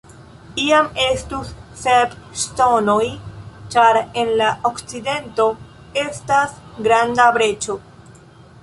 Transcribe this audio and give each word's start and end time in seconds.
Iam 0.67 0.87
estus 1.07 1.51
sep 1.81 2.15
ŝtonoj, 2.45 3.05
ĉar 3.77 4.01
en 4.23 4.33
la 4.43 4.49
okcidento 4.71 5.49
estas 6.09 6.59
granda 6.89 7.31
breĉo. 7.39 7.81